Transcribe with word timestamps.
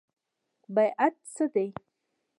بیعت 0.75 1.15
څه 1.33 1.45
دی؟ 1.53 1.67